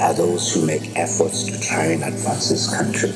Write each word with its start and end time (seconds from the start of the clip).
there 0.00 0.08
are 0.08 0.14
those 0.14 0.54
who 0.54 0.64
make 0.64 0.96
efforts 0.96 1.44
to 1.44 1.60
try 1.60 1.84
and 1.84 2.02
advance 2.02 2.48
this 2.48 2.74
country. 2.74 3.10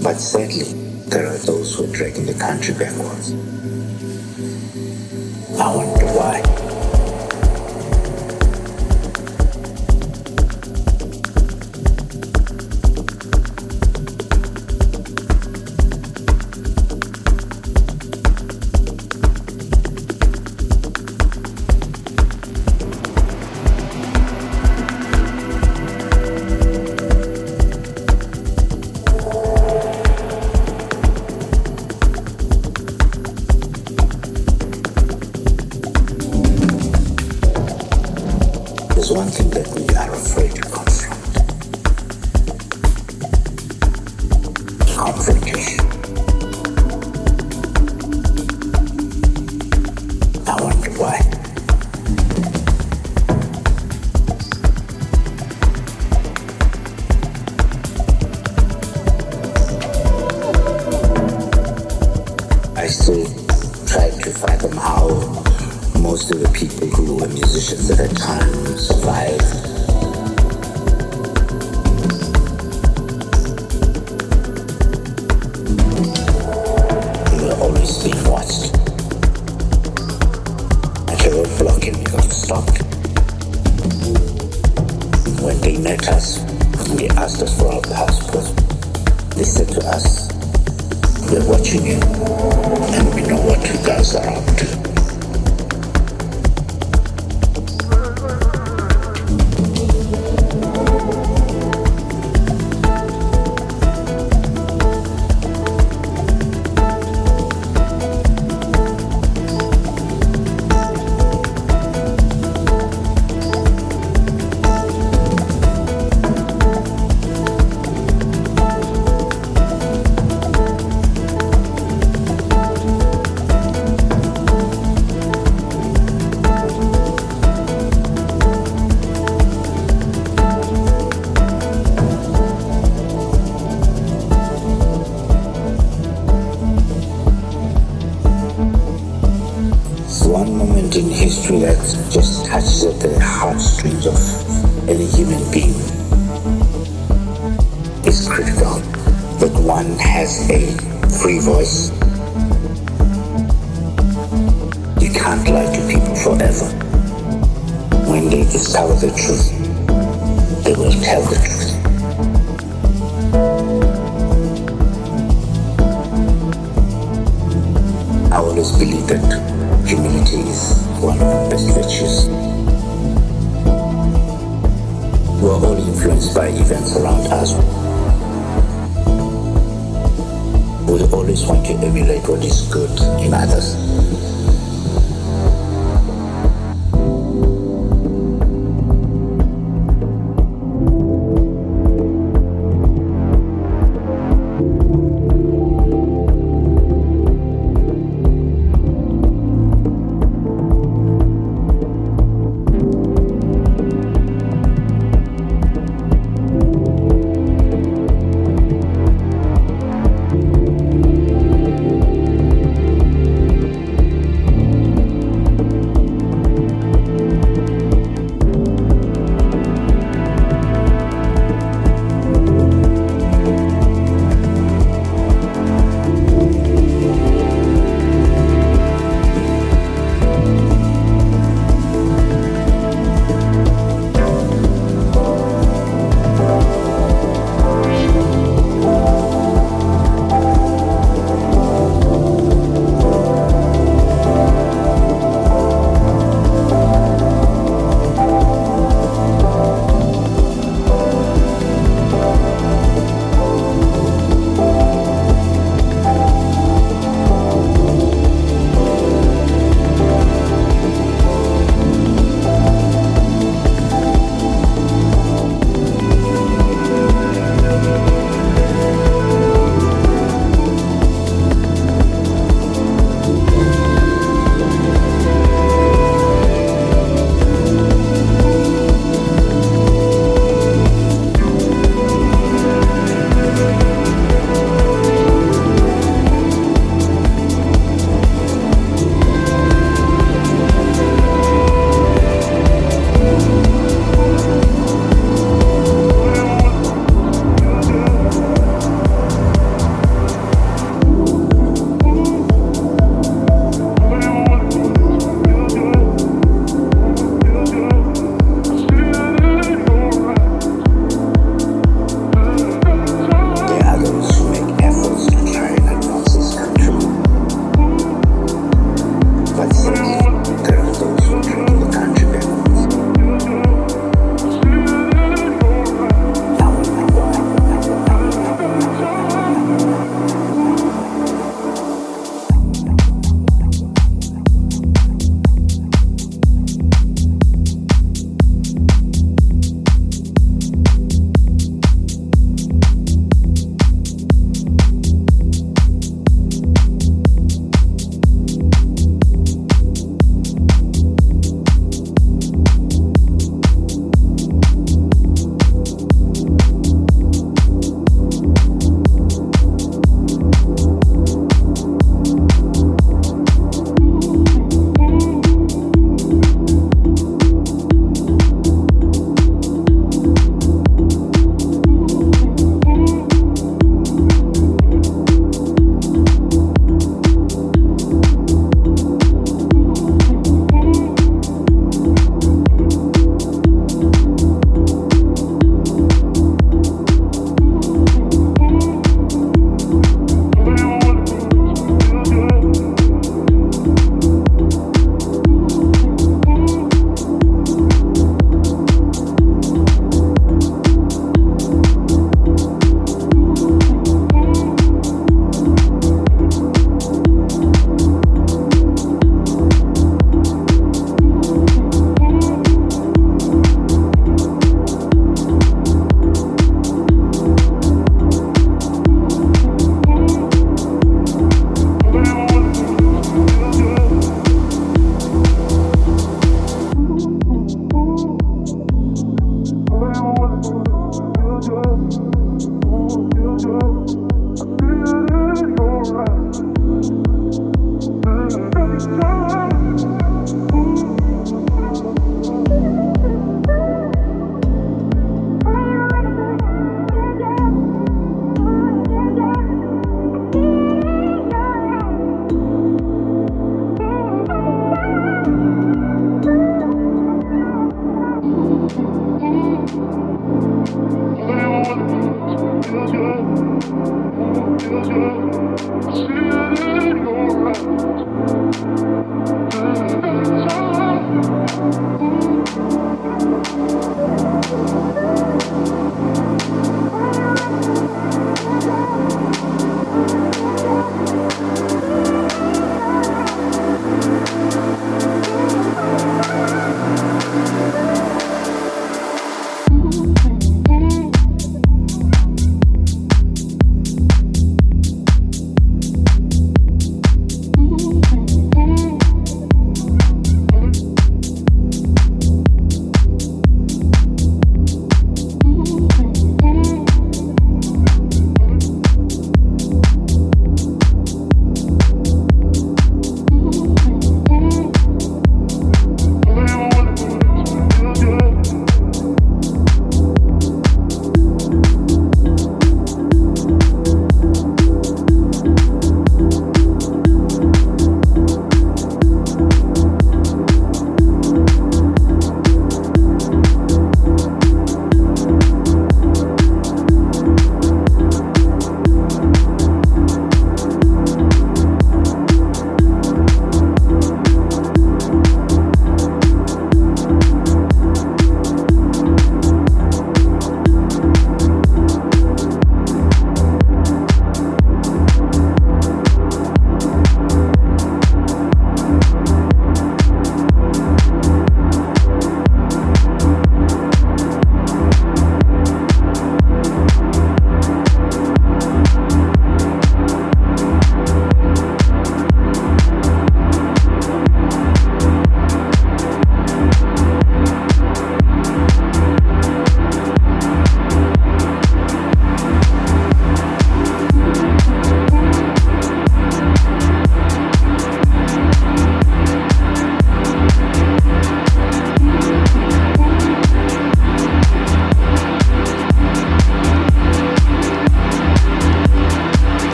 But 0.00 0.18
sadly, 0.18 0.72
there 1.10 1.26
are 1.26 1.38
those 1.38 1.74
who 1.74 1.90
are 1.90 1.92
dragging 1.92 2.26
the 2.26 2.34
country 2.34 2.74
backwards. 2.74 3.32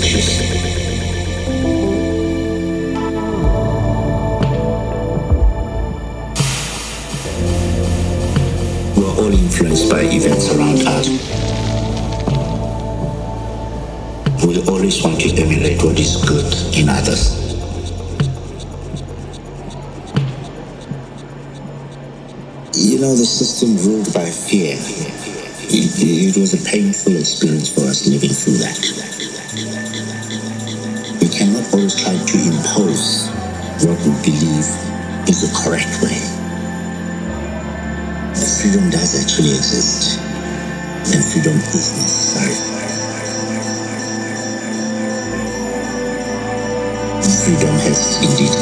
We're 0.00 0.06
all 9.04 9.30
influenced 9.30 9.90
by 9.90 10.00
events 10.00 10.54
around 10.54 10.80
us. 10.88 11.06
We 14.46 14.62
always 14.66 15.02
want 15.04 15.20
to 15.20 15.28
emulate 15.36 15.82
what 15.82 15.98
is 16.00 16.16
good 16.24 16.50
in 16.74 16.88
others. 16.88 17.36
You 22.74 23.00
know, 23.00 23.14
the 23.14 23.26
system 23.26 23.76
ruled 23.76 24.14
by 24.14 24.30
fear. 24.30 24.78
It 25.68 26.36
was 26.38 26.54
a 26.54 26.70
painful 26.70 27.16
experience 27.16 27.68
for 27.68 27.82
us 27.82 28.06
living 28.08 28.30
through 28.30 28.54
that 28.54 29.09
always 31.72 31.94
try 31.94 32.14
to 32.16 32.38
impose 32.38 33.28
what 33.86 33.98
we 34.02 34.12
believe 34.26 34.66
is 35.28 35.40
the 35.42 35.50
correct 35.62 36.02
way. 36.02 36.18
Freedom 38.34 38.90
does 38.90 39.14
actually 39.22 39.54
exist, 39.56 40.18
and 41.14 41.24
freedom 41.24 41.56
is 41.56 41.88
necessary. 41.96 42.56
Freedom 47.44 47.74
has 47.86 48.18
indeed 48.22 48.54